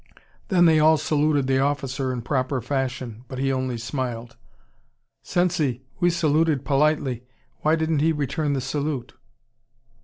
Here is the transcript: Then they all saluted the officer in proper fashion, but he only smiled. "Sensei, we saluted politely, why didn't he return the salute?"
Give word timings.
Then 0.47 0.65
they 0.65 0.79
all 0.79 0.97
saluted 0.97 1.45
the 1.45 1.59
officer 1.59 2.11
in 2.11 2.23
proper 2.23 2.59
fashion, 2.59 3.23
but 3.27 3.37
he 3.37 3.53
only 3.53 3.77
smiled. 3.77 4.35
"Sensei, 5.21 5.83
we 5.99 6.09
saluted 6.09 6.65
politely, 6.65 7.23
why 7.59 7.75
didn't 7.75 7.99
he 7.99 8.11
return 8.11 8.53
the 8.53 8.61
salute?" 8.61 9.13